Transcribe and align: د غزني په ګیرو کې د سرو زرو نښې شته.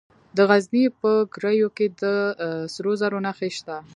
د 0.37 0.37
غزني 0.49 0.85
په 0.99 1.11
ګیرو 1.33 1.69
کې 1.77 1.87
د 2.01 2.03
سرو 2.73 2.93
زرو 3.01 3.19
نښې 3.25 3.49
شته. 3.57 3.75